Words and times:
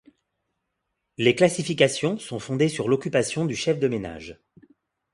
Les 1.19 1.35
classifications 1.35 2.17
sont 2.17 2.39
fondées 2.39 2.69
sur 2.69 2.89
l'occupation 2.89 3.45
du 3.45 3.55
chef 3.55 3.77
de 3.79 3.87
ménage. 3.87 4.39